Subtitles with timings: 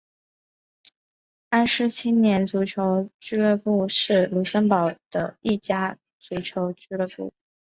[1.49, 7.31] 埃施青年足球俱乐部是卢森堡的一家足球俱乐部。